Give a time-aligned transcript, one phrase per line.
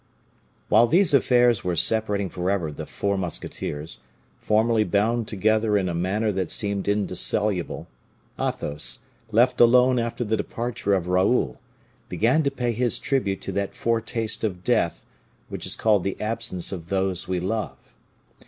[0.67, 3.99] While these affairs were separating forever the four musketeers,
[4.39, 7.87] formerly bound together in a manner that seemed indissoluble,
[8.39, 9.01] Athos,
[9.31, 11.59] left alone after the departure of Raoul,
[12.09, 15.05] began to pay his tribute to that foretaste of death
[15.49, 17.93] which is called the absence of those we love.